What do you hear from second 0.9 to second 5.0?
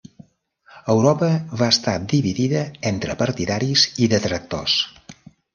Europa va estar dividida entre partidaris i detractors.